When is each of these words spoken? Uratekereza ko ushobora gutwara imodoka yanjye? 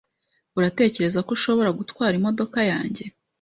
Uratekereza 0.57 1.19
ko 1.25 1.31
ushobora 1.37 1.75
gutwara 1.79 2.13
imodoka 2.19 2.59
yanjye? 2.71 3.03